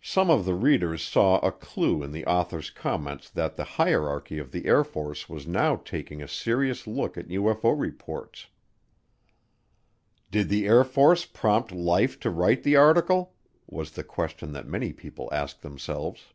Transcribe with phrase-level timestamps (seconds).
[0.00, 4.50] Some of the readers saw a clue in the author's comments that the hierarchy of
[4.50, 8.46] the Air Force was now taking a serious look at UFO reports.
[10.30, 13.34] "Did the Air Force prompt Life to write the article?"
[13.66, 16.32] was the question that many people asked themselves.